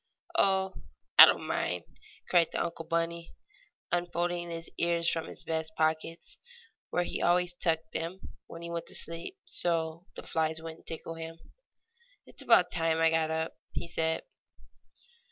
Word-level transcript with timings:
"Oh, 0.39 0.73
I 1.19 1.25
don't 1.27 1.45
mind!" 1.45 1.83
cried 2.27 2.51
the 2.51 2.71
bunny 2.89 3.29
uncle, 3.91 4.07
unfolding 4.23 4.49
his 4.49 4.67
ears 4.79 5.07
from 5.07 5.27
his 5.27 5.43
vest 5.43 5.73
pockets, 5.75 6.39
where 6.89 7.03
he 7.03 7.21
always 7.21 7.53
tucked 7.53 7.91
them 7.91 8.19
when 8.47 8.63
he 8.63 8.71
went 8.71 8.87
to 8.87 8.95
sleep, 8.95 9.37
so 9.45 10.07
the 10.15 10.23
flies 10.23 10.59
would 10.59 10.77
not 10.77 10.87
tickle 10.87 11.13
him. 11.13 11.37
"It's 12.25 12.41
about 12.41 12.71
time 12.71 12.97
I 12.99 13.11
got 13.11 13.29
up," 13.29 13.53
he 13.73 13.87
said. 13.87 14.23